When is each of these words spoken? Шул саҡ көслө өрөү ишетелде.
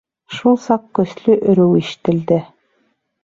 Шул 0.35 0.55
саҡ 0.63 0.87
көслө 0.99 1.35
өрөү 1.53 1.77
ишетелде. 1.81 2.39